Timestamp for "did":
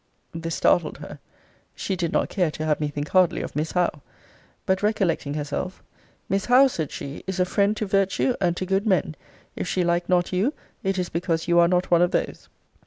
1.95-2.11